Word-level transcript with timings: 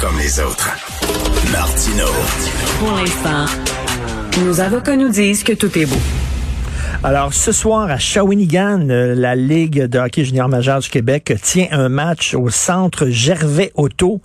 Comme 0.00 0.16
les 0.16 0.38
autres. 0.38 0.76
Martino. 1.50 2.06
Pour 2.78 2.92
l'instant, 2.92 3.46
nos 4.44 4.60
avocats 4.60 4.94
nous 4.94 5.08
disent 5.08 5.42
que 5.42 5.52
tout 5.52 5.76
est 5.76 5.86
beau. 5.86 5.98
Alors, 7.02 7.34
ce 7.34 7.50
soir, 7.50 7.90
à 7.90 7.98
Shawinigan, 7.98 8.88
euh, 8.90 9.16
la 9.16 9.34
Ligue 9.34 9.86
de 9.86 9.98
hockey 9.98 10.24
junior 10.24 10.48
majeur 10.48 10.78
du 10.78 10.88
Québec 10.88 11.34
tient 11.42 11.66
un 11.72 11.88
match 11.88 12.34
au 12.34 12.48
centre 12.48 13.06
Gervais 13.08 13.72
Auto. 13.74 14.20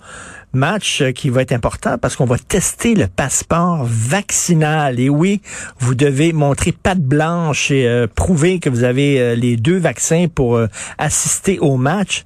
Match 0.52 1.02
euh, 1.02 1.10
qui 1.10 1.28
va 1.28 1.42
être 1.42 1.50
important 1.50 1.98
parce 1.98 2.14
qu'on 2.14 2.24
va 2.24 2.38
tester 2.38 2.94
le 2.94 3.08
passeport 3.08 3.84
vaccinal. 3.84 5.00
Et 5.00 5.08
oui, 5.08 5.42
vous 5.80 5.96
devez 5.96 6.32
montrer 6.32 6.70
patte 6.70 7.00
blanche 7.00 7.72
et 7.72 7.88
euh, 7.88 8.06
prouver 8.06 8.60
que 8.60 8.70
vous 8.70 8.84
avez 8.84 9.34
les 9.34 9.56
deux 9.56 9.78
vaccins 9.78 10.26
pour 10.32 10.60
assister 10.98 11.58
au 11.58 11.76
match. 11.76 12.24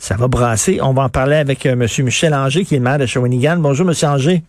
Ça 0.00 0.16
va 0.16 0.28
brasser. 0.28 0.80
On 0.82 0.94
va 0.94 1.02
en 1.02 1.08
parler 1.10 1.36
avec 1.36 1.66
euh, 1.66 1.72
M. 1.72 1.86
Michel 2.04 2.34
Anger, 2.34 2.64
qui 2.64 2.74
est 2.74 2.78
le 2.78 2.84
maire 2.84 2.98
de 2.98 3.04
Shawinigan. 3.04 3.58
Bonjour, 3.58 3.86
M. 3.86 3.94
Anger. 4.10 4.42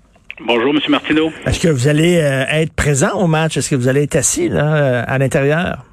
Bonjour, 0.47 0.73
M. 0.73 0.79
Martineau. 0.87 1.29
Est-ce 1.45 1.59
que 1.59 1.67
vous 1.67 1.89
allez 1.89 2.19
euh, 2.21 2.45
être 2.49 2.71
présent 2.73 3.19
au 3.19 3.27
match? 3.27 3.57
Est-ce 3.57 3.69
que 3.69 3.75
vous 3.75 3.89
allez 3.89 4.03
être 4.03 4.15
assis 4.15 4.47
là, 4.47 4.75
euh, 4.75 5.03
à 5.05 5.17
l'intérieur? 5.17 5.83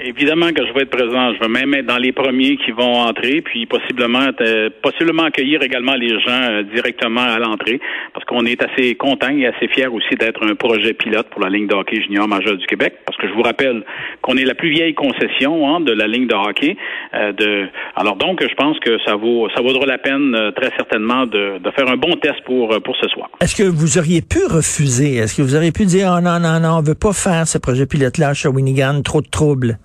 Évidemment 0.00 0.52
que 0.52 0.64
je 0.64 0.72
vais 0.74 0.82
être 0.82 0.90
présent. 0.90 1.34
Je 1.34 1.40
vais 1.40 1.48
même 1.48 1.74
être 1.74 1.86
dans 1.86 1.98
les 1.98 2.12
premiers 2.12 2.56
qui 2.56 2.70
vont 2.70 3.00
entrer, 3.00 3.42
puis 3.42 3.66
possiblement 3.66 4.28
euh, 4.40 4.70
possiblement 4.80 5.24
accueillir 5.24 5.60
également 5.60 5.94
les 5.94 6.20
gens 6.20 6.42
euh, 6.50 6.62
directement 6.72 7.22
à 7.22 7.38
l'entrée, 7.40 7.80
parce 8.14 8.24
qu'on 8.24 8.44
est 8.44 8.62
assez 8.62 8.94
content 8.94 9.30
et 9.30 9.46
assez 9.46 9.66
fier 9.66 9.92
aussi 9.92 10.14
d'être 10.14 10.44
un 10.44 10.54
projet 10.54 10.92
pilote 10.92 11.26
pour 11.30 11.40
la 11.40 11.48
ligne 11.50 11.66
de 11.66 11.74
hockey 11.74 12.00
junior 12.00 12.28
majeur 12.28 12.56
du 12.56 12.66
Québec, 12.66 12.94
parce 13.06 13.18
que 13.18 13.26
je 13.26 13.32
vous 13.32 13.42
rappelle 13.42 13.82
qu'on 14.22 14.36
est 14.36 14.44
la 14.44 14.54
plus 14.54 14.70
vieille 14.70 14.94
concession 14.94 15.68
hein, 15.68 15.80
de 15.80 15.92
la 15.92 16.06
ligne 16.06 16.28
de 16.28 16.34
hockey. 16.34 16.76
Euh, 17.14 17.66
alors 17.96 18.14
donc, 18.14 18.40
je 18.40 18.54
pense 18.54 18.78
que 18.78 18.98
ça 19.04 19.16
vaut 19.16 19.48
ça 19.56 19.62
vaudra 19.62 19.84
la 19.84 19.98
peine 19.98 20.52
très 20.54 20.70
certainement 20.76 21.26
de, 21.26 21.58
de, 21.58 21.70
faire 21.72 21.88
un 21.88 21.96
bon 21.96 22.12
test 22.22 22.40
pour 22.44 22.68
pour 22.84 22.94
ce 23.02 23.08
soir. 23.08 23.30
Est-ce 23.40 23.56
que 23.56 23.64
vous 23.64 23.98
auriez 23.98 24.22
pu 24.22 24.38
refuser? 24.48 25.16
Est-ce 25.16 25.36
que 25.36 25.42
vous 25.42 25.56
auriez 25.56 25.72
pu 25.72 25.86
dire 25.86 26.14
oh 26.16 26.20
non 26.20 26.38
non 26.38 26.60
non, 26.60 26.78
on 26.78 26.82
veut 26.82 26.94
pas 26.94 27.12
faire 27.12 27.48
ce 27.48 27.58
projet 27.58 27.86
pilote 27.86 28.18
là 28.18 28.28
à 28.28 28.34
Shawinigan, 28.34 29.02
trop 29.02 29.22
de 29.22 29.28
troubles? 29.28 29.78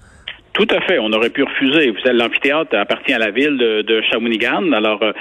Tout 0.53 0.67
à 0.69 0.81
fait. 0.81 0.99
On 0.99 1.11
aurait 1.13 1.31
pu 1.31 1.41
refuser. 1.41 1.89
Vous 1.89 1.99
savez, 1.99 2.15
l'amphithéâtre 2.15 2.77
appartient 2.77 3.13
à 3.13 3.17
la 3.17 3.31
ville 3.31 3.57
de, 3.57 3.81
de 3.81 4.01
Shawinigan. 4.03 4.71
Alors, 4.71 5.01
euh, 5.01 5.13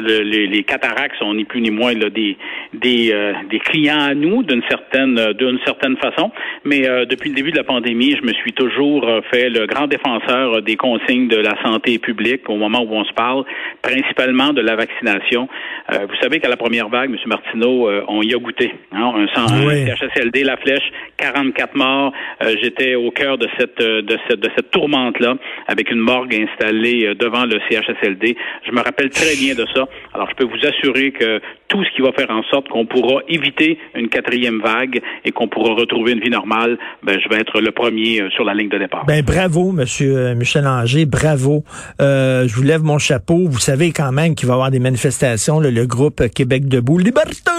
les, 0.00 0.48
les, 0.48 0.64
cataractes 0.64 1.16
sont 1.20 1.32
ni 1.34 1.44
plus 1.44 1.60
ni 1.60 1.70
moins 1.70 1.94
là, 1.94 2.10
des 2.10 2.36
des, 2.72 3.12
euh, 3.12 3.32
des 3.48 3.60
clients 3.60 4.00
à 4.00 4.14
nous 4.14 4.42
d'une 4.42 4.62
certaine 4.68 5.32
d'une 5.34 5.60
certaine 5.64 5.96
façon. 5.98 6.32
Mais 6.64 6.88
euh, 6.88 7.04
depuis 7.04 7.30
le 7.30 7.36
début 7.36 7.52
de 7.52 7.58
la 7.58 7.64
pandémie, 7.64 8.16
je 8.20 8.26
me 8.26 8.32
suis 8.32 8.52
toujours 8.52 9.06
fait 9.30 9.50
le 9.50 9.66
grand 9.66 9.86
défenseur 9.86 10.62
des 10.62 10.76
consignes 10.76 11.28
de 11.28 11.36
la 11.36 11.54
santé 11.62 12.00
publique 12.00 12.48
au 12.48 12.56
moment 12.56 12.82
où 12.82 12.92
on 12.92 13.04
se 13.04 13.12
parle, 13.12 13.44
principalement 13.82 14.52
de 14.52 14.62
la 14.62 14.74
vaccination. 14.74 15.48
vous 15.90 16.16
savez 16.20 16.40
qu'à 16.40 16.48
la 16.48 16.56
première 16.56 16.88
vague, 16.88 17.10
M. 17.10 17.16
Martineau, 17.26 17.88
on 18.08 18.22
y 18.22 18.34
a 18.34 18.38
goûté. 18.38 18.74
Hein, 18.92 19.26
un, 19.36 19.42
un 19.42 19.96
CHSLD, 19.96 20.42
la 20.42 20.56
flèche, 20.56 20.90
44 21.18 21.76
morts. 21.76 22.12
J'étais 22.60 22.96
au 22.96 23.10
cœur 23.12 23.38
de 23.38 23.48
cette 23.58 23.80
de 23.80 24.18
cette 24.28 24.40
de 24.40 24.50
cette 24.56 24.71
tourmente-là, 24.72 25.36
avec 25.68 25.90
une 25.90 26.00
morgue 26.00 26.34
installée 26.34 27.06
euh, 27.06 27.14
devant 27.14 27.44
le 27.44 27.58
CHSLD. 27.70 28.36
Je 28.66 28.72
me 28.72 28.80
rappelle 28.80 29.10
très 29.10 29.36
bien 29.36 29.54
de 29.54 29.64
ça. 29.74 29.86
Alors, 30.14 30.28
je 30.30 30.34
peux 30.34 30.44
vous 30.44 30.66
assurer 30.66 31.12
que 31.12 31.40
tout 31.68 31.82
ce 31.84 31.96
qui 31.96 32.02
va 32.02 32.12
faire 32.12 32.30
en 32.30 32.42
sorte 32.44 32.68
qu'on 32.68 32.84
pourra 32.84 33.22
éviter 33.28 33.78
une 33.94 34.08
quatrième 34.08 34.60
vague 34.60 35.00
et 35.24 35.32
qu'on 35.32 35.48
pourra 35.48 35.74
retrouver 35.74 36.12
une 36.12 36.20
vie 36.20 36.30
normale, 36.30 36.78
ben, 37.02 37.18
je 37.18 37.28
vais 37.28 37.40
être 37.40 37.60
le 37.60 37.72
premier 37.72 38.20
euh, 38.20 38.30
sur 38.30 38.44
la 38.44 38.52
ligne 38.54 38.68
de 38.68 38.78
départ. 38.78 39.06
Ben, 39.06 39.24
bravo, 39.24 39.72
Monsieur 39.72 40.16
euh, 40.16 40.34
Michel 40.34 40.66
Anger, 40.66 41.06
bravo. 41.06 41.64
Euh, 42.00 42.46
je 42.46 42.54
vous 42.54 42.62
lève 42.62 42.82
mon 42.82 42.98
chapeau. 42.98 43.48
Vous 43.48 43.58
savez 43.58 43.92
quand 43.92 44.12
même 44.12 44.34
qu'il 44.34 44.48
va 44.48 44.54
y 44.54 44.56
avoir 44.56 44.70
des 44.70 44.80
manifestations, 44.80 45.60
le 45.60 45.86
groupe 45.86 46.28
Québec 46.34 46.68
debout. 46.68 46.98
Liberté, 46.98 47.50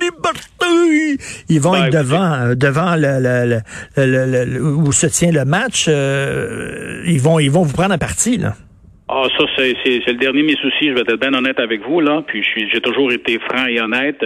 liberté. 0.00 0.55
Ils 1.48 1.60
vont 1.60 1.72
ben, 1.72 1.84
être 1.84 1.92
devant, 1.92 2.54
devant 2.54 2.96
le, 2.96 3.60
le, 3.96 4.62
où 4.62 4.92
se 4.92 5.06
tient 5.06 5.32
le 5.32 5.44
match. 5.44 5.88
ils 5.88 7.20
vont, 7.20 7.38
ils 7.38 7.50
vont 7.50 7.62
vous 7.62 7.72
prendre 7.72 7.94
à 7.94 7.98
partie 7.98 8.38
là. 8.38 8.54
Ah, 9.08 9.22
ça, 9.38 9.44
c'est, 9.56 9.72
le 9.84 10.14
dernier 10.14 10.42
de 10.42 10.46
mes 10.48 10.56
soucis. 10.56 10.88
Je 10.88 10.94
vais 10.94 11.02
être 11.02 11.20
bien 11.20 11.32
honnête 11.32 11.60
avec 11.60 11.80
vous, 11.82 12.00
là. 12.00 12.24
Puis 12.26 12.42
j'ai 12.42 12.80
toujours 12.80 13.12
été 13.12 13.38
franc 13.38 13.66
et 13.68 13.80
honnête. 13.80 14.20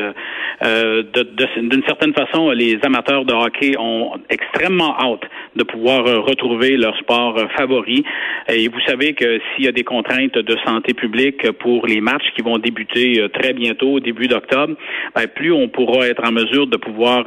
Euh, 0.65 1.03
d'une 1.03 1.83
certaine 1.87 2.15
façon, 2.15 2.51
les 2.51 2.79
amateurs 2.83 3.27
de 3.27 3.35
hockey 3.35 3.75
ont 3.79 4.13
extrêmement 4.31 4.99
hâte 4.99 5.29
de 5.55 5.65
pouvoir 5.65 6.07
euh, 6.07 6.21
retrouver 6.21 6.79
leur 6.79 6.97
sport 6.97 7.37
euh, 7.37 7.45
favori. 7.59 8.05
Et 8.49 8.69
vous 8.69 8.81
savez 8.87 9.13
que 9.13 9.39
s'il 9.55 9.67
y 9.67 9.69
a 9.69 9.73
des 9.73 9.85
contraintes 9.85 10.39
de 10.39 10.57
santé 10.65 10.95
publique 10.95 11.51
pour 11.59 11.87
les 11.87 12.01
matchs 12.01 12.31
qui 12.35 12.41
vont 12.41 12.57
débuter 12.57 13.27
très 13.35 13.53
bientôt, 13.53 13.97
au 13.97 14.01
début 14.01 14.29
d'octobre, 14.29 14.77
ben, 15.15 15.27
plus 15.27 15.53
on 15.53 15.69
pourra 15.69 16.07
être 16.07 16.27
en 16.27 16.33
mesure 16.33 16.67
de 16.67 16.79
pouvoir 16.79 17.25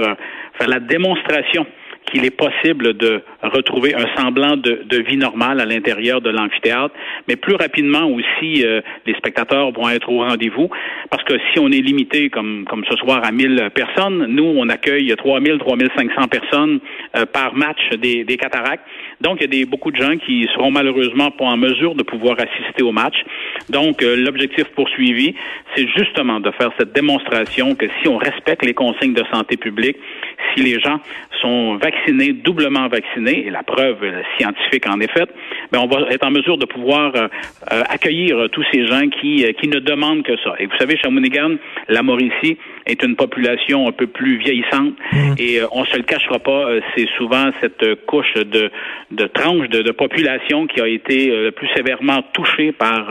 faire 0.57 0.67
la 0.67 0.79
démonstration 0.79 1.67
qu'il 2.05 2.25
est 2.25 2.35
possible 2.35 2.93
de 2.93 3.21
retrouver 3.41 3.95
un 3.95 4.07
semblant 4.15 4.57
de, 4.57 4.83
de 4.85 4.97
vie 5.01 5.17
normale 5.17 5.59
à 5.59 5.65
l'intérieur 5.65 6.21
de 6.21 6.29
l'amphithéâtre, 6.29 6.93
mais 7.27 7.35
plus 7.35 7.55
rapidement 7.55 8.05
aussi, 8.05 8.65
euh, 8.65 8.81
les 9.05 9.13
spectateurs 9.15 9.71
vont 9.71 9.89
être 9.89 10.09
au 10.09 10.19
rendez-vous, 10.19 10.69
parce 11.09 11.23
que 11.23 11.33
si 11.51 11.59
on 11.59 11.67
est 11.67 11.81
limité, 11.81 12.29
comme, 12.29 12.65
comme 12.69 12.83
ce 12.89 12.95
soir, 12.97 13.21
à 13.23 13.31
1000 13.31 13.71
personnes, 13.73 14.25
nous, 14.27 14.43
on 14.43 14.69
accueille 14.69 15.13
3000, 15.15 15.57
3500 15.59 16.27
personnes 16.27 16.79
euh, 17.15 17.25
par 17.25 17.53
match 17.55 17.79
des, 18.01 18.23
des 18.23 18.37
cataractes. 18.37 18.83
Donc, 19.21 19.37
il 19.39 19.41
y 19.41 19.45
a 19.45 19.47
des, 19.47 19.65
beaucoup 19.65 19.91
de 19.91 19.97
gens 19.97 20.17
qui 20.17 20.47
seront 20.53 20.71
malheureusement 20.71 21.31
pas 21.31 21.45
en 21.45 21.57
mesure 21.57 21.95
de 21.95 22.03
pouvoir 22.03 22.37
assister 22.39 22.83
au 22.83 22.91
match. 22.91 23.15
Donc, 23.69 24.01
euh, 24.03 24.15
l'objectif 24.15 24.65
poursuivi, 24.75 25.35
c'est 25.75 25.87
justement 25.97 26.39
de 26.39 26.51
faire 26.51 26.71
cette 26.77 26.93
démonstration 26.93 27.75
que 27.75 27.85
si 28.01 28.07
on 28.07 28.17
respecte 28.17 28.65
les 28.65 28.73
consignes 28.73 29.13
de 29.13 29.23
santé 29.31 29.57
publique, 29.57 29.97
si 30.53 30.63
les 30.63 30.79
gens 30.79 30.99
sont 31.43 31.75
vaccinés, 31.75 32.33
doublement 32.33 32.87
vaccinés, 32.87 33.45
et 33.45 33.49
la 33.49 33.63
preuve 33.63 33.99
scientifique 34.37 34.87
en 34.87 34.99
est 34.99 35.11
faite, 35.11 35.29
ben 35.71 35.79
on 35.79 35.87
va 35.87 36.07
être 36.09 36.25
en 36.25 36.31
mesure 36.31 36.57
de 36.57 36.65
pouvoir 36.65 37.11
euh, 37.15 37.27
euh, 37.71 37.83
accueillir 37.89 38.47
tous 38.51 38.63
ces 38.71 38.87
gens 38.87 39.07
qui, 39.09 39.45
qui 39.59 39.67
ne 39.67 39.79
demandent 39.79 40.23
que 40.23 40.37
ça. 40.37 40.55
Et 40.59 40.65
vous 40.65 40.77
savez, 40.79 40.97
Shawinigan, 40.97 41.55
la 41.89 42.01
Mauricie 42.01 42.57
est 42.85 43.03
une 43.03 43.15
population 43.15 43.87
un 43.87 43.91
peu 43.91 44.07
plus 44.07 44.37
vieillissante 44.37 44.93
mmh. 45.11 45.33
et 45.37 45.59
on 45.71 45.85
se 45.85 45.97
le 45.97 46.03
cachera 46.03 46.39
pas, 46.39 46.67
c'est 46.95 47.07
souvent 47.17 47.51
cette 47.61 48.05
couche 48.05 48.33
de, 48.33 48.71
de 49.11 49.25
tranche 49.27 49.69
de, 49.69 49.81
de 49.81 49.91
population 49.91 50.67
qui 50.67 50.81
a 50.81 50.87
été 50.87 51.27
le 51.27 51.51
plus 51.51 51.67
sévèrement 51.75 52.23
touchée 52.33 52.71
par 52.71 53.07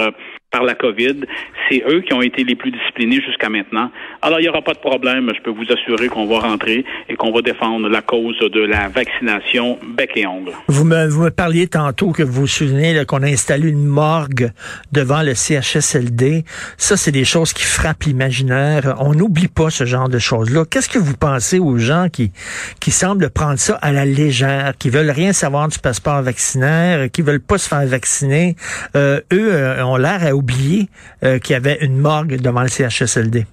par 0.53 0.63
la 0.63 0.75
COVID. 0.75 1.25
C'est 1.69 1.83
eux 1.89 2.03
qui 2.03 2.13
ont 2.13 2.23
été 2.23 2.45
les 2.45 2.55
plus 2.55 2.71
disciplinés 2.71 3.21
jusqu'à 3.23 3.49
maintenant. 3.49 3.91
Alors, 4.21 4.39
il 4.39 4.43
n'y 4.43 4.49
aura 4.49 4.63
pas 4.63 4.75
de 4.75 4.79
problème. 4.79 5.31
Je 5.35 5.41
peux 5.41 5.51
vous 5.51 5.65
assurer 5.73 6.09
qu'on 6.09 6.27
va 6.27 6.41
rentrer 6.41 6.85
et 7.09 7.17
qu'on 7.17 7.33
va 7.33 7.41
défendre 7.41 7.89
la 7.89 8.03
cause 8.03 8.39
de 8.39 8.61
la 8.61 8.89
vaccination 8.89 9.79
bec 9.97 10.13
et 10.17 10.27
ongle. 10.27 10.53
Vous 10.69 10.85
me, 10.85 11.09
vous 11.09 11.23
me 11.23 11.31
parliez 11.31 11.67
tantôt 11.67 12.13
que 12.13 12.23
vous 12.23 12.43
vous 12.43 12.47
souvenez 12.47 13.05
qu'on 13.07 13.23
a 13.23 13.27
installé 13.27 13.69
une 13.69 13.87
morgue 13.87 14.51
devant 14.93 15.23
le 15.23 15.35
CHSLD. 15.35 16.45
Ça, 16.77 16.97
c'est 16.97 17.13
des 17.13 17.25
choses 17.25 17.53
qui 17.53 17.65
frappent 17.65 18.05
l'imaginaire. 18.05 18.97
On 18.99 19.15
n'oublie 19.15 19.49
pas 19.49 19.71
ce 19.71 19.85
genre 19.85 20.09
de 20.09 20.19
choses-là. 20.19 20.65
Qu'est-ce 20.69 20.89
que 20.89 20.99
vous 20.99 21.17
pensez 21.17 21.59
aux 21.59 21.79
gens 21.79 22.09
qui, 22.13 22.33
qui 22.81 22.91
semblent 22.91 23.31
prendre 23.31 23.59
ça 23.59 23.79
à 23.81 23.93
la 23.93 24.05
légère, 24.05 24.75
qui 24.79 24.91
veulent 24.91 25.11
rien 25.11 25.33
savoir 25.33 25.69
du 25.69 25.79
passeport 25.79 26.21
vaccinaire, 26.23 27.11
qui 27.11 27.23
veulent 27.23 27.41
pas 27.41 27.57
se 27.57 27.69
faire 27.69 27.87
vacciner? 27.87 28.57
Euh, 28.97 29.21
eux 29.33 29.53
euh, 29.55 29.85
ont 29.85 29.97
l'air 29.97 30.23
à 30.25 30.35
oublié 30.43 30.89
euh, 31.23 31.39
qu'il 31.39 31.55
y 31.55 31.57
avait 31.57 31.79
une 31.83 31.97
morgue 31.97 32.41
devant 32.41 32.63
le 32.63 32.69
CHSLD. 32.69 33.45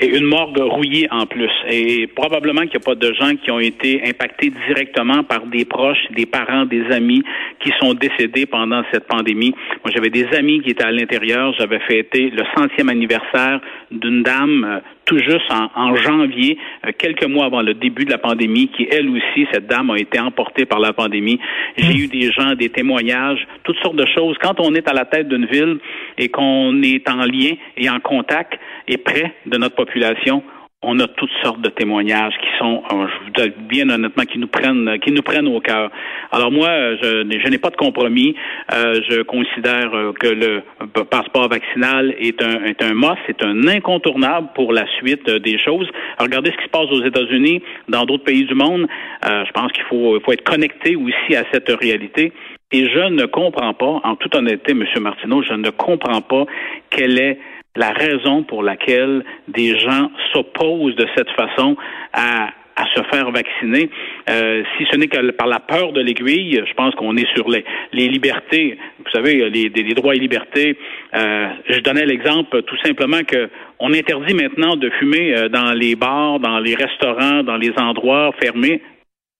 Et 0.00 0.16
une 0.16 0.26
morgue 0.26 0.60
rouillée 0.60 1.08
en 1.10 1.26
plus. 1.26 1.50
Et 1.68 2.06
probablement 2.06 2.60
qu'il 2.62 2.78
n'y 2.78 2.84
a 2.84 2.86
pas 2.86 2.94
de 2.94 3.12
gens 3.14 3.34
qui 3.34 3.50
ont 3.50 3.58
été 3.58 4.00
impactés 4.06 4.52
directement 4.68 5.24
par 5.24 5.44
des 5.46 5.64
proches, 5.64 5.98
des 6.14 6.24
parents, 6.24 6.66
des 6.66 6.84
amis 6.92 7.24
qui 7.58 7.72
sont 7.80 7.94
décédés 7.94 8.46
pendant 8.46 8.84
cette 8.92 9.08
pandémie. 9.08 9.52
Moi, 9.84 9.92
j'avais 9.92 10.10
des 10.10 10.26
amis 10.36 10.60
qui 10.62 10.70
étaient 10.70 10.84
à 10.84 10.92
l'intérieur. 10.92 11.52
J'avais 11.58 11.80
fêté 11.80 12.30
le 12.30 12.44
centième 12.56 12.90
anniversaire 12.90 13.60
d'une 13.90 14.22
dame 14.22 14.64
euh, 14.64 14.80
tout 15.08 15.18
juste 15.18 15.50
en, 15.50 15.96
janvier, 15.96 16.58
euh, 16.86 16.90
quelques 16.96 17.24
mois 17.24 17.46
avant 17.46 17.62
le 17.62 17.72
début 17.72 18.04
de 18.04 18.10
la 18.10 18.18
pandémie, 18.18 18.68
qui 18.68 18.86
elle 18.92 19.08
aussi, 19.08 19.46
cette 19.50 19.66
dame 19.66 19.90
a 19.90 19.98
été 19.98 20.20
emportée 20.20 20.66
par 20.66 20.78
la 20.78 20.92
pandémie. 20.92 21.40
J'ai 21.78 21.94
hmm. 21.94 21.98
eu 21.98 22.06
des 22.08 22.30
gens, 22.30 22.54
des 22.54 22.68
témoignages, 22.68 23.40
toutes 23.64 23.78
sortes 23.78 23.96
de 23.96 24.06
choses. 24.14 24.36
Quand 24.40 24.60
on 24.60 24.74
est 24.74 24.86
à 24.86 24.92
la 24.92 25.06
tête 25.06 25.28
d'une 25.28 25.46
ville 25.46 25.78
et 26.18 26.28
qu'on 26.28 26.82
est 26.82 27.08
en 27.08 27.24
lien 27.24 27.54
et 27.78 27.88
en 27.88 28.00
contact 28.00 28.58
et 28.86 28.98
près 28.98 29.32
de 29.46 29.56
notre 29.56 29.76
population, 29.76 30.42
on 30.82 31.00
a 31.00 31.08
toutes 31.08 31.30
sortes 31.42 31.60
de 31.60 31.70
témoignages 31.70 32.34
qui 32.40 32.48
sont, 32.58 32.84
euh, 32.92 33.06
je 33.08 33.24
vous 33.24 33.48
dis 33.48 33.54
bien 33.68 33.90
honnêtement, 33.90 34.24
qui 34.24 34.38
nous 34.38 34.46
prennent, 34.46 34.98
qui 35.00 35.10
nous 35.10 35.22
prennent 35.22 35.48
au 35.48 35.60
cœur. 35.60 35.90
Alors 36.30 36.52
moi, 36.52 36.68
je, 37.02 37.24
je 37.28 37.48
n'ai 37.48 37.58
pas 37.58 37.70
de 37.70 37.76
compromis. 37.76 38.36
Euh, 38.72 39.00
je 39.08 39.22
considère 39.22 39.92
euh, 39.92 40.12
que 40.12 40.28
le 40.28 40.62
passeport 41.10 41.48
vaccinal 41.48 42.14
est 42.20 42.40
un, 42.42 42.64
est 42.64 42.80
un 42.82 42.94
must, 42.94 43.18
c'est 43.26 43.42
un 43.42 43.66
incontournable 43.66 44.50
pour 44.54 44.72
la 44.72 44.86
suite 44.98 45.28
des 45.28 45.58
choses. 45.58 45.88
regardez 46.20 46.52
ce 46.52 46.56
qui 46.58 46.64
se 46.64 46.70
passe 46.70 46.90
aux 46.92 47.04
États-Unis, 47.04 47.60
dans 47.88 48.04
d'autres 48.04 48.24
pays 48.24 48.44
du 48.44 48.54
monde. 48.54 48.86
je 49.24 49.50
pense 49.52 49.72
qu'il 49.72 49.84
faut, 49.84 50.18
faut 50.24 50.32
être 50.32 50.44
connecté 50.44 50.94
aussi 50.94 51.34
à 51.34 51.44
cette 51.52 51.68
réalité. 51.68 52.32
Et 52.70 52.84
je 52.88 53.08
ne 53.08 53.24
comprends 53.24 53.74
pas, 53.74 54.00
en 54.04 54.14
toute 54.16 54.34
honnêteté, 54.34 54.72
M. 54.72 54.84
Martineau, 55.00 55.42
je 55.42 55.54
ne 55.54 55.70
comprends 55.70 56.20
pas 56.20 56.44
quelle 56.90 57.18
est 57.18 57.38
la 57.78 57.90
raison 57.90 58.42
pour 58.42 58.62
laquelle 58.62 59.24
des 59.46 59.78
gens 59.78 60.10
s'opposent 60.32 60.96
de 60.96 61.06
cette 61.16 61.30
façon 61.30 61.76
à 62.12 62.50
à 62.80 62.84
se 62.94 63.02
faire 63.10 63.28
vacciner. 63.32 63.90
Euh, 64.30 64.62
si 64.76 64.86
ce 64.88 64.96
n'est 64.96 65.08
que 65.08 65.32
par 65.32 65.48
la 65.48 65.58
peur 65.58 65.92
de 65.92 66.00
l'aiguille, 66.00 66.62
je 66.64 66.74
pense 66.74 66.94
qu'on 66.94 67.16
est 67.16 67.28
sur 67.34 67.50
les, 67.50 67.64
les 67.92 68.06
libertés. 68.06 68.78
Vous 69.00 69.10
savez, 69.10 69.50
les, 69.50 69.68
les 69.68 69.94
droits 69.94 70.14
et 70.14 70.18
libertés. 70.20 70.78
Euh, 71.12 71.48
je 71.68 71.80
donnais 71.80 72.06
l'exemple 72.06 72.62
tout 72.62 72.76
simplement 72.84 73.24
que 73.26 73.50
on 73.80 73.92
interdit 73.92 74.32
maintenant 74.32 74.76
de 74.76 74.90
fumer 74.90 75.34
euh, 75.34 75.48
dans 75.48 75.72
les 75.72 75.96
bars, 75.96 76.38
dans 76.38 76.60
les 76.60 76.76
restaurants, 76.76 77.42
dans 77.42 77.56
les 77.56 77.72
endroits 77.78 78.30
fermés. 78.40 78.80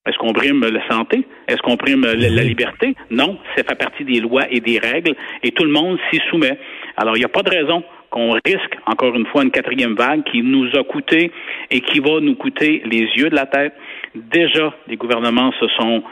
Est-ce 0.05 0.17
qu'on 0.17 0.33
prime 0.33 0.65
la 0.67 0.85
santé? 0.89 1.25
Est-ce 1.47 1.61
qu'on 1.61 1.77
prime 1.77 2.03
la, 2.03 2.15
la 2.15 2.43
liberté? 2.43 2.93
Non, 3.09 3.37
ça 3.55 3.63
fait 3.63 3.79
partie 3.79 4.03
des 4.03 4.19
lois 4.19 4.51
et 4.51 4.59
des 4.59 4.79
règles 4.79 5.15
et 5.43 5.51
tout 5.51 5.63
le 5.63 5.71
monde 5.71 5.97
s'y 6.11 6.19
soumet. 6.29 6.57
Alors, 6.97 7.15
il 7.15 7.19
n'y 7.19 7.25
a 7.25 7.29
pas 7.29 7.43
de 7.43 7.51
raison 7.51 7.85
qu'on 8.09 8.31
risque, 8.45 8.77
encore 8.85 9.15
une 9.15 9.25
fois, 9.27 9.43
une 9.43 9.51
quatrième 9.51 9.95
vague 9.95 10.23
qui 10.23 10.41
nous 10.41 10.67
a 10.75 10.83
coûté 10.83 11.31
et 11.69 11.81
qui 11.81 11.99
va 11.99 12.19
nous 12.19 12.35
coûter 12.35 12.81
les 12.85 13.07
yeux 13.15 13.29
de 13.29 13.35
la 13.35 13.45
tête. 13.45 13.73
Déjà, 14.15 14.73
les 14.87 14.97
gouvernements 14.97 15.51
se 15.59 15.67
sont 15.79 16.03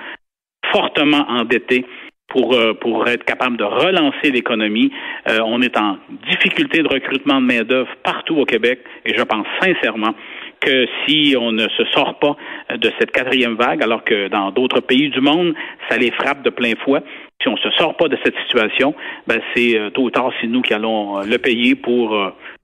fortement 0.72 1.26
endettés 1.30 1.86
pour, 2.28 2.54
euh, 2.54 2.74
pour 2.74 3.08
être 3.08 3.24
capable 3.24 3.58
de 3.58 3.64
relancer 3.64 4.32
l'économie. 4.32 4.92
Euh, 5.30 5.40
on 5.46 5.62
est 5.62 5.78
en 5.78 5.98
difficulté 6.30 6.84
de 6.84 6.88
recrutement 6.88 7.40
de 7.42 7.46
main-d'œuvre 7.46 7.90
partout 8.04 8.36
au 8.36 8.46
Québec 8.46 8.80
et 9.06 9.16
je 9.16 9.24
pense 9.24 9.48
sincèrement 9.62 10.14
que 10.60 10.88
si 11.06 11.36
on 11.40 11.52
ne 11.52 11.68
se 11.70 11.86
sort 11.94 12.20
pas 12.20 12.36
de 12.76 12.92
cette 13.00 13.12
quatrième 13.12 13.56
vague, 13.56 13.84
alors 13.84 14.04
que 14.04 14.28
dans 14.28 14.52
d'autres 14.52 14.82
pays 14.82 15.10
du 15.10 15.22
monde, 15.22 15.54
ça 15.88 15.98
les 15.98 16.12
frappe 16.12 16.42
de 16.42 16.50
plein 16.50 16.74
fouet, 16.84 17.02
si 17.42 17.48
on 17.48 17.54
ne 17.54 17.57
se 17.57 17.69
sort 17.72 17.95
pas 17.98 18.07
de 18.07 18.18
cette 18.24 18.36
situation, 18.45 18.95
ben 19.28 19.39
c'est 19.54 19.78
euh, 19.78 19.89
tôt 19.89 20.04
ou 20.04 20.10
tard, 20.10 20.31
c'est 20.42 20.48
nous 20.48 20.62
qui 20.62 20.74
allons 20.74 21.22
le 21.22 21.38
payer 21.38 21.75
pour 21.75 22.16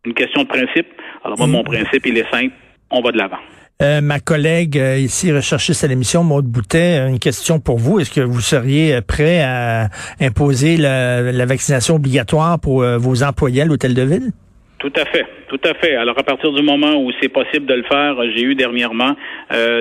une 0.06 0.14
question 0.14 0.44
de 0.44 0.48
principe. 0.48 0.88
Alors 1.24 1.38
moi, 1.38 1.48
mon 1.48 1.62
mmh. 1.62 1.66
principe, 1.66 2.06
il 2.06 2.18
est 2.18 2.30
simple, 2.32 2.54
on 2.90 3.02
va 3.02 3.12
de 3.12 3.18
l'avant. 3.18 3.40
Euh, 3.82 4.02
ma 4.02 4.20
collègue 4.20 4.78
euh, 4.78 4.98
ici, 4.98 5.32
recherchiste 5.32 5.84
à 5.84 5.88
l'émission, 5.88 6.24
Maude 6.24 6.46
Boutet, 6.46 7.00
une 7.10 7.20
question 7.20 7.60
pour 7.60 7.78
vous. 7.78 8.00
Est-ce 8.00 8.12
que 8.12 8.22
vous 8.22 8.40
seriez 8.40 9.02
prêt 9.02 9.42
à 9.42 9.90
imposer 10.22 10.78
la, 10.78 11.46
vaccination 11.46 11.96
obligatoire 11.96 12.60
pour 12.60 12.84
euh, 12.84 12.98
vos 12.98 13.24
employés 13.24 13.64
à 13.64 13.66
l'hôtel 13.66 13.94
de 13.94 14.04
ville? 14.04 14.32
Tout 14.80 14.94
à 14.96 15.06
fait, 15.06 15.26
tout 15.50 15.60
à 15.66 15.74
fait. 15.74 15.96
Alors 15.96 16.18
à 16.18 16.24
partir 16.24 16.52
du 16.52 16.62
moment 16.62 16.96
où 16.96 17.12
c'est 17.22 17.30
possible 17.30 17.66
de 17.66 17.74
le 17.74 17.84
faire, 17.84 18.16
j'ai 18.36 18.44
eu 18.44 18.54
dernièrement 18.54 19.16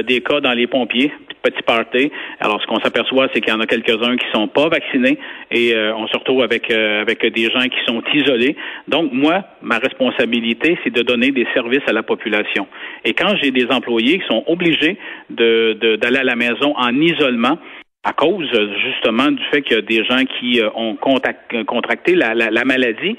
des 0.06 0.20
cas 0.20 0.40
dans 0.40 0.52
les 0.52 0.68
pompiers, 0.68 1.12
petit 1.42 1.62
party. 1.62 2.10
Alors, 2.40 2.60
ce 2.60 2.66
qu'on 2.66 2.80
s'aperçoit, 2.80 3.28
c'est 3.32 3.40
qu'il 3.40 3.52
y 3.52 3.56
en 3.56 3.60
a 3.60 3.66
quelques-uns 3.66 4.16
qui 4.16 4.26
sont 4.32 4.48
pas 4.48 4.68
vaccinés 4.68 5.18
et 5.50 5.74
euh, 5.74 5.94
on 5.96 6.06
se 6.06 6.16
retrouve 6.16 6.42
avec 6.42 6.70
euh, 6.70 7.02
avec 7.02 7.24
des 7.26 7.50
gens 7.50 7.62
qui 7.62 7.84
sont 7.86 8.02
isolés. 8.14 8.56
Donc, 8.88 9.12
moi, 9.12 9.44
ma 9.60 9.78
responsabilité, 9.78 10.78
c'est 10.82 10.92
de 10.92 11.02
donner 11.02 11.30
des 11.30 11.46
services 11.54 11.86
à 11.86 11.92
la 11.92 12.02
population. 12.02 12.66
Et 13.04 13.14
quand 13.14 13.34
j'ai 13.42 13.50
des 13.50 13.66
employés 13.66 14.18
qui 14.18 14.26
sont 14.26 14.44
obligés 14.46 14.96
de 15.30 15.96
d'aller 15.96 16.18
à 16.18 16.24
la 16.24 16.36
maison 16.36 16.74
en 16.76 16.94
isolement, 17.00 17.58
à 18.04 18.12
cause 18.12 18.50
justement 18.84 19.30
du 19.30 19.42
fait 19.52 19.62
qu'il 19.62 19.76
y 19.76 19.78
a 19.78 19.82
des 19.82 20.04
gens 20.04 20.24
qui 20.38 20.60
euh, 20.60 20.68
ont 20.74 20.96
contracté 21.66 22.14
la, 22.14 22.34
la 22.34 22.64
maladie, 22.64 23.16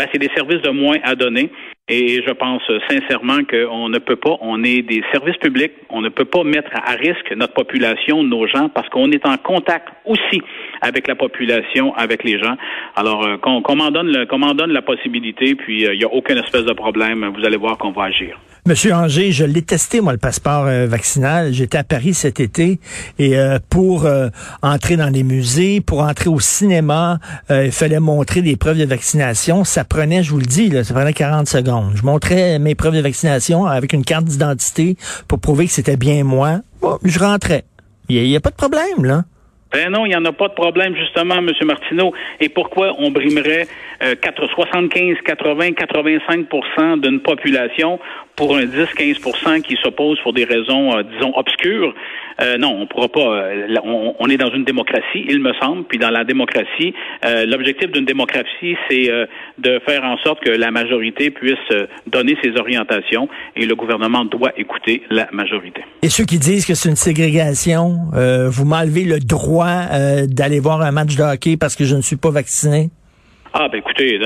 ben, 0.00 0.06
c'est 0.12 0.18
des 0.18 0.30
services 0.34 0.62
de 0.62 0.70
moins 0.70 0.96
à 1.02 1.14
donner. 1.14 1.50
Et 1.92 2.22
je 2.24 2.32
pense 2.32 2.62
sincèrement 2.88 3.40
qu'on 3.50 3.88
ne 3.88 3.98
peut 3.98 4.14
pas, 4.14 4.36
on 4.40 4.62
est 4.62 4.82
des 4.82 5.02
services 5.10 5.36
publics, 5.38 5.72
on 5.88 6.00
ne 6.00 6.08
peut 6.08 6.24
pas 6.24 6.44
mettre 6.44 6.70
à 6.72 6.92
risque 6.92 7.32
notre 7.34 7.52
population, 7.52 8.22
nos 8.22 8.46
gens, 8.46 8.68
parce 8.68 8.88
qu'on 8.90 9.10
est 9.10 9.26
en 9.26 9.36
contact 9.38 9.88
aussi 10.04 10.40
avec 10.82 11.08
la 11.08 11.16
population, 11.16 11.92
avec 11.96 12.22
les 12.22 12.38
gens. 12.38 12.56
Alors, 12.94 13.26
euh, 13.26 13.38
qu'on 13.38 13.74
m'en 13.74 13.90
donne, 13.90 14.24
donne 14.54 14.72
la 14.72 14.82
possibilité, 14.82 15.56
puis 15.56 15.84
euh, 15.84 15.94
il 15.94 15.98
n'y 15.98 16.04
a 16.04 16.12
aucune 16.12 16.38
espèce 16.38 16.64
de 16.64 16.74
problème, 16.74 17.28
vous 17.36 17.44
allez 17.44 17.56
voir 17.56 17.76
qu'on 17.76 17.90
va 17.90 18.04
agir. 18.04 18.38
Monsieur 18.66 18.92
Anger, 18.92 19.32
je 19.32 19.44
l'ai 19.44 19.62
testé, 19.62 20.02
moi, 20.02 20.12
le 20.12 20.18
passeport 20.18 20.66
euh, 20.66 20.86
vaccinal. 20.86 21.50
J'étais 21.52 21.78
à 21.78 21.84
Paris 21.84 22.12
cet 22.12 22.40
été 22.40 22.78
et 23.18 23.38
euh, 23.38 23.58
pour 23.70 24.04
euh, 24.04 24.28
entrer 24.62 24.96
dans 24.98 25.08
les 25.08 25.22
musées, 25.22 25.80
pour 25.80 26.02
entrer 26.02 26.28
au 26.28 26.40
cinéma, 26.40 27.18
il 27.48 27.72
fallait 27.72 28.00
montrer 28.00 28.42
des 28.42 28.56
preuves 28.56 28.78
de 28.78 28.84
vaccination. 28.84 29.64
Ça 29.64 29.84
prenait, 29.84 30.22
je 30.22 30.30
vous 30.30 30.38
le 30.38 30.44
dis, 30.44 30.70
ça 30.84 30.92
prenait 30.92 31.14
40 31.14 31.48
secondes. 31.48 31.79
Je 31.94 32.02
montrais 32.02 32.58
mes 32.58 32.74
preuves 32.74 32.94
de 32.94 33.00
vaccination 33.00 33.66
avec 33.66 33.92
une 33.92 34.04
carte 34.04 34.24
d'identité 34.24 34.96
pour 35.28 35.40
prouver 35.40 35.66
que 35.66 35.72
c'était 35.72 35.96
bien 35.96 36.24
moi. 36.24 36.60
Bon, 36.80 36.98
je 37.04 37.18
rentrais. 37.18 37.64
Il 38.08 38.22
n'y 38.22 38.34
a, 38.34 38.38
a 38.38 38.40
pas 38.40 38.50
de 38.50 38.56
problème, 38.56 39.04
là. 39.04 39.24
Ben 39.72 39.88
non, 39.90 40.04
il 40.04 40.08
n'y 40.08 40.16
en 40.16 40.24
a 40.24 40.32
pas 40.32 40.48
de 40.48 40.54
problème, 40.54 40.96
justement, 40.96 41.36
M. 41.36 41.48
Martineau. 41.64 42.12
Et 42.40 42.48
pourquoi 42.48 42.92
on 42.98 43.12
brimerait 43.12 43.68
euh, 44.02 44.14
75, 44.54 45.16
80, 45.24 45.72
85 45.72 47.00
d'une 47.00 47.20
population 47.20 47.98
pour 48.36 48.56
un 48.56 48.64
10-15 48.64 49.62
qui 49.62 49.76
s'oppose 49.82 50.18
pour 50.22 50.32
des 50.32 50.44
raisons, 50.44 50.96
euh, 50.96 51.02
disons, 51.02 51.32
obscures? 51.36 51.94
Euh, 52.40 52.56
non, 52.56 52.74
on 52.80 52.86
pourra 52.86 53.08
pas. 53.08 53.20
Euh, 53.20 53.76
on, 53.84 54.28
est 54.28 54.38
dans 54.38 54.50
une 54.50 54.64
démocratie, 54.64 55.26
il 55.28 55.40
me 55.40 55.52
semble. 55.60 55.84
Puis 55.84 55.98
dans 55.98 56.08
la 56.10 56.24
démocratie, 56.24 56.94
l'objectif 57.46 57.90
d'une 57.90 58.06
démocratie, 58.06 58.76
c'est 58.88 59.10
de 59.58 59.80
faire 59.86 60.04
en 60.04 60.16
sorte 60.18 60.40
que 60.40 60.50
la 60.50 60.70
majorité 60.70 61.30
puisse 61.30 61.58
donner 62.06 62.38
ses 62.42 62.56
orientations 62.56 63.28
et 63.56 63.66
le 63.66 63.74
gouvernement 63.74 64.24
doit 64.24 64.52
écouter 64.56 65.02
la 65.10 65.28
majorité. 65.32 65.82
Et 66.02 66.08
ceux 66.08 66.24
qui 66.24 66.38
disent 66.38 66.64
que 66.64 66.74
c'est 66.74 66.88
une 66.88 66.96
ségrégation, 66.96 67.96
vous 68.48 68.64
m'enlevez 68.64 69.04
le 69.04 69.18
droit 69.18 69.86
euh, 69.92 70.26
d'aller 70.26 70.60
voir 70.60 70.80
un 70.82 70.92
match 70.92 71.16
de 71.16 71.22
hockey 71.22 71.56
parce 71.56 71.76
que 71.76 71.84
je 71.84 71.96
ne 71.96 72.02
suis 72.02 72.16
pas 72.16 72.30
vacciné? 72.30 72.90
Ah 73.52 73.68
ben 73.68 73.78
écoutez, 73.78 74.20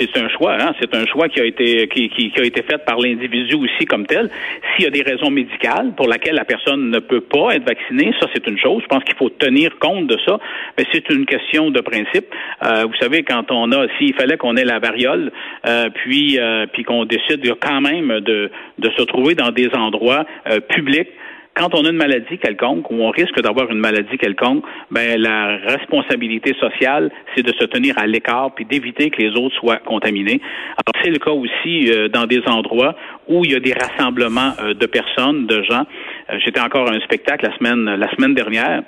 c'est 0.00 0.16
un 0.18 0.30
choix, 0.30 0.56
hein? 0.58 0.72
c'est 0.80 0.94
un 0.94 1.04
choix 1.04 1.28
qui 1.28 1.40
a 1.40 1.44
été 1.44 1.86
qui, 1.88 2.08
qui, 2.08 2.32
a 2.38 2.42
été 2.42 2.62
fait 2.62 2.78
par 2.86 2.98
l'individu 2.98 3.54
aussi 3.54 3.84
comme 3.84 4.06
tel. 4.06 4.30
S'il 4.74 4.84
y 4.84 4.88
a 4.88 4.90
des 4.90 5.02
raisons 5.02 5.30
médicales 5.30 5.92
pour 5.94 6.08
lesquelles 6.08 6.36
la 6.36 6.46
personne 6.46 6.88
ne 6.88 6.98
peut 6.98 7.20
pas 7.20 7.54
être 7.54 7.64
vaccinée, 7.64 8.14
ça 8.18 8.28
c'est 8.32 8.46
une 8.46 8.58
chose. 8.58 8.82
Je 8.82 8.86
pense 8.88 9.04
qu'il 9.04 9.16
faut 9.16 9.28
tenir 9.28 9.78
compte 9.78 10.06
de 10.06 10.16
ça, 10.24 10.38
mais 10.78 10.86
c'est 10.90 11.10
une 11.10 11.26
question 11.26 11.70
de 11.70 11.80
principe. 11.82 12.34
Euh, 12.64 12.84
vous 12.86 12.94
savez, 12.98 13.24
quand 13.24 13.50
on 13.50 13.72
a, 13.72 13.86
s'il 13.98 14.14
fallait 14.14 14.38
qu'on 14.38 14.56
ait 14.56 14.64
la 14.64 14.78
variole, 14.78 15.30
euh, 15.66 15.90
puis 15.90 16.38
puis 16.72 16.84
qu'on 16.84 17.04
décide 17.04 17.46
quand 17.60 17.82
même 17.82 18.20
de 18.20 18.50
de 18.78 18.90
se 18.96 19.02
trouver 19.02 19.34
dans 19.34 19.50
des 19.50 19.68
endroits 19.74 20.24
publics 20.70 21.08
quand 21.54 21.74
on 21.74 21.84
a 21.84 21.90
une 21.90 21.96
maladie 21.96 22.38
quelconque 22.38 22.90
ou 22.90 22.94
on 23.02 23.10
risque 23.10 23.40
d'avoir 23.40 23.70
une 23.70 23.78
maladie 23.78 24.16
quelconque, 24.16 24.64
ben 24.90 25.20
la 25.20 25.58
responsabilité 25.58 26.54
sociale, 26.58 27.10
c'est 27.34 27.42
de 27.42 27.52
se 27.52 27.64
tenir 27.64 27.98
à 27.98 28.06
l'écart 28.06 28.54
puis 28.54 28.64
d'éviter 28.64 29.10
que 29.10 29.20
les 29.20 29.30
autres 29.30 29.54
soient 29.56 29.78
contaminés. 29.78 30.40
Alors 30.72 31.04
c'est 31.04 31.10
le 31.10 31.18
cas 31.18 31.30
aussi 31.30 31.90
euh, 31.90 32.08
dans 32.08 32.26
des 32.26 32.42
endroits 32.46 32.96
où 33.28 33.44
il 33.44 33.52
y 33.52 33.54
a 33.54 33.60
des 33.60 33.74
rassemblements 33.74 34.52
euh, 34.60 34.74
de 34.74 34.86
personnes, 34.86 35.46
de 35.46 35.62
gens. 35.62 35.84
Euh, 36.30 36.38
j'étais 36.44 36.60
encore 36.60 36.88
à 36.90 36.94
un 36.94 37.00
spectacle 37.00 37.46
la 37.46 37.56
semaine 37.56 37.84
la 37.84 38.10
semaine 38.12 38.34
dernière, 38.34 38.82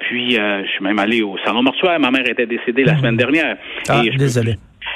puis 0.00 0.32
je 0.34 0.68
suis 0.68 0.84
même 0.84 0.98
allé 0.98 1.22
au 1.22 1.36
salon 1.44 1.62
mortuaire. 1.62 1.98
Ma 1.98 2.10
mère 2.10 2.28
était 2.28 2.46
décédée 2.46 2.84
la 2.84 2.94
mmh. 2.94 2.98
semaine 2.98 3.16
dernière. 3.16 3.56
Ah, 3.88 4.02
désolé. 4.16 4.54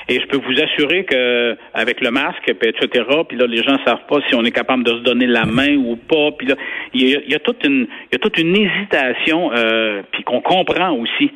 Et 0.09 0.21
je 0.21 0.27
peux 0.27 0.39
vous 0.39 0.61
assurer 0.61 1.05
que 1.05 1.57
avec 1.75 2.01
le 2.01 2.11
masque, 2.11 2.49
etc. 2.49 3.05
Puis 3.29 3.39
là, 3.39 3.47
les 3.47 3.63
gens 3.63 3.77
savent 3.85 4.07
pas 4.09 4.19
si 4.29 4.35
on 4.35 4.45
est 4.45 4.51
capable 4.51 4.85
de 4.85 4.93
se 4.93 5.03
donner 5.03 5.27
la 5.27 5.45
main 5.45 5.77
ou 5.77 5.97
pas. 5.97 6.31
Puis 6.37 6.47
là, 6.47 6.57
il 6.95 7.09
y 7.09 7.35
a, 7.35 7.39
toute 7.39 7.65
une, 7.65 7.87
il 8.11 8.13
y 8.13 8.17
a 8.17 8.19
toute 8.19 8.39
une 8.39 8.57
hésitation, 8.57 9.53
euh, 9.53 10.03
puis 10.13 10.25
qu'on 10.25 10.41
comprend 10.41 10.93
aussi. 10.93 11.31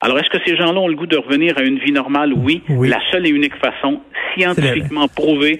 Alors, 0.00 0.18
est-ce 0.18 0.30
que 0.30 0.38
ces 0.46 0.56
gens-là 0.56 0.78
ont 0.78 0.86
le 0.86 0.94
goût 0.94 1.06
de 1.06 1.16
revenir 1.16 1.58
à 1.58 1.62
une 1.62 1.78
vie 1.78 1.90
normale? 1.90 2.32
Oui. 2.32 2.62
La 2.68 3.00
seule 3.10 3.26
et 3.26 3.30
unique 3.30 3.56
façon, 3.56 4.00
scientifiquement 4.36 5.08
prouvée, 5.08 5.58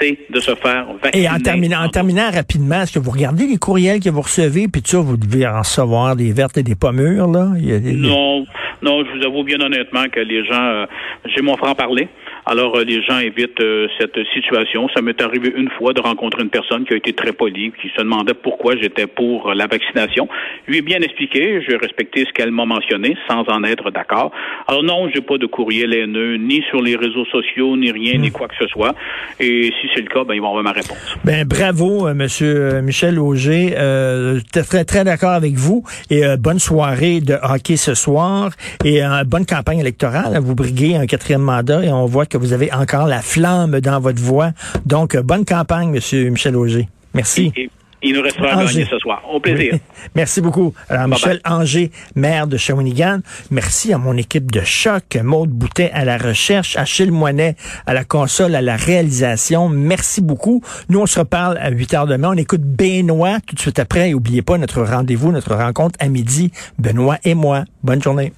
c'est 0.00 0.18
de 0.30 0.40
se 0.40 0.54
faire 0.54 0.86
vacciner. 1.02 1.24
Et 1.24 1.28
en 1.28 1.38
terminant, 1.38 1.82
en 1.82 1.88
terminant 1.88 2.30
rapidement, 2.30 2.82
est-ce 2.82 2.94
que 2.94 2.98
vous 2.98 3.10
regardez 3.10 3.46
les 3.46 3.58
courriels 3.58 4.00
que 4.00 4.08
vous 4.08 4.22
recevez, 4.22 4.68
puis 4.68 4.82
ça, 4.84 5.00
vous 5.00 5.18
devez 5.18 5.46
en 5.46 5.58
recevoir 5.58 6.16
des 6.16 6.32
vertes 6.32 6.56
et 6.56 6.62
des 6.62 6.74
pommures, 6.74 7.28
là? 7.28 7.50
Non, 7.58 8.46
non, 8.84 9.02
je 9.04 9.18
vous 9.18 9.24
avoue 9.24 9.44
bien 9.44 9.60
honnêtement 9.60 10.04
que 10.12 10.20
les 10.20 10.44
gens, 10.44 10.62
euh, 10.62 10.86
j'ai 11.24 11.40
mon 11.40 11.56
franc-parler. 11.56 12.08
Alors, 12.46 12.76
euh, 12.76 12.84
les 12.84 13.02
gens 13.02 13.18
évitent 13.20 13.60
euh, 13.60 13.88
cette 13.98 14.18
situation. 14.34 14.86
Ça 14.94 15.00
m'est 15.00 15.20
arrivé 15.22 15.50
une 15.56 15.70
fois 15.70 15.94
de 15.94 16.00
rencontrer 16.00 16.42
une 16.42 16.50
personne 16.50 16.84
qui 16.84 16.92
a 16.92 16.96
été 16.96 17.14
très 17.14 17.32
polie, 17.32 17.72
qui 17.80 17.88
se 17.96 18.02
demandait 18.02 18.34
pourquoi 18.34 18.76
j'étais 18.76 19.06
pour 19.06 19.54
la 19.54 19.66
vaccination. 19.66 20.28
Je 20.66 20.72
lui 20.72 20.78
ai 20.78 20.82
bien 20.82 20.98
expliqué, 21.00 21.62
j'ai 21.66 21.76
respecté 21.76 22.26
ce 22.26 22.32
qu'elle 22.32 22.50
m'a 22.50 22.66
mentionné, 22.66 23.16
sans 23.28 23.44
en 23.48 23.64
être 23.64 23.90
d'accord. 23.90 24.30
Alors 24.68 24.82
non, 24.82 25.08
j'ai 25.14 25.22
pas 25.22 25.38
de 25.38 25.46
courriel 25.46 25.94
haineux, 25.94 26.36
ni 26.36 26.62
sur 26.68 26.82
les 26.82 26.96
réseaux 26.96 27.24
sociaux, 27.26 27.78
ni 27.78 27.90
rien, 27.90 28.18
ni 28.18 28.28
hmm. 28.28 28.32
quoi 28.32 28.48
que 28.48 28.56
ce 28.58 28.66
soit. 28.66 28.94
Et 29.40 29.72
si 29.80 29.88
c'est 29.94 30.02
le 30.02 30.08
cas, 30.08 30.24
ben, 30.24 30.34
ils 30.34 30.40
vont 30.40 30.48
avoir 30.48 30.64
ma 30.64 30.72
réponse. 30.72 31.16
Ben, 31.24 31.46
bravo, 31.46 32.12
Monsieur 32.12 32.82
Michel 32.82 33.18
Auger. 33.18 33.74
Euh, 33.78 34.40
très, 34.52 34.84
très 34.84 35.04
d'accord 35.04 35.30
avec 35.30 35.54
vous. 35.54 35.82
Et 36.10 36.22
bonne 36.38 36.58
soirée 36.58 37.20
de 37.20 37.36
hockey 37.42 37.76
ce 37.76 37.94
soir. 37.94 38.50
Et 38.84 39.00
bonne 39.26 39.46
campagne 39.46 39.78
électorale. 39.78 40.38
Vous 40.42 40.54
briguez 40.54 40.96
un 40.96 41.06
quatrième 41.06 41.40
mandat 41.40 41.84
et 41.84 41.90
on 41.90 42.04
voit 42.06 42.26
que 42.26 42.33
que 42.34 42.38
vous 42.38 42.52
avez 42.52 42.72
encore 42.72 43.06
la 43.06 43.22
flamme 43.22 43.80
dans 43.80 44.00
votre 44.00 44.20
voix. 44.20 44.50
Donc, 44.86 45.16
bonne 45.16 45.44
campagne, 45.44 45.90
Monsieur 45.90 46.28
Michel 46.30 46.56
Auger. 46.56 46.88
Merci. 47.14 47.52
Il 48.02 48.16
nous 48.16 48.22
restera 48.22 48.48
à 48.48 48.64
gagner 48.64 48.86
ce 48.90 48.98
soir. 48.98 49.22
Au 49.32 49.38
plaisir. 49.38 49.78
Merci 50.16 50.40
beaucoup. 50.40 50.74
Alors, 50.88 51.06
Michel 51.06 51.40
Anger, 51.44 51.92
maire 52.16 52.48
de 52.48 52.56
Shawinigan. 52.56 53.20
Merci 53.52 53.92
à 53.92 53.98
mon 53.98 54.16
équipe 54.16 54.50
de 54.50 54.60
choc, 54.62 55.16
Maude 55.22 55.50
Boutet 55.50 55.90
à 55.92 56.04
la 56.04 56.18
recherche, 56.18 56.76
Achille 56.76 57.12
Moinet 57.12 57.54
à 57.86 57.94
la 57.94 58.04
console, 58.04 58.56
à 58.56 58.60
la 58.62 58.76
réalisation. 58.76 59.68
Merci 59.68 60.20
beaucoup. 60.20 60.60
Nous, 60.88 61.00
on 61.00 61.06
se 61.06 61.20
reparle 61.20 61.56
à 61.58 61.70
8 61.70 61.94
heures 61.94 62.06
demain. 62.06 62.30
On 62.32 62.36
écoute 62.36 62.62
Benoît 62.62 63.38
tout 63.46 63.54
de 63.54 63.60
suite 63.60 63.78
après. 63.78 64.10
Et 64.10 64.12
n'oubliez 64.12 64.42
pas 64.42 64.58
notre 64.58 64.82
rendez-vous, 64.82 65.30
notre 65.30 65.54
rencontre 65.54 65.96
à 66.00 66.08
midi. 66.08 66.50
Benoît 66.78 67.18
et 67.24 67.34
moi. 67.34 67.64
Bonne 67.84 68.02
journée. 68.02 68.32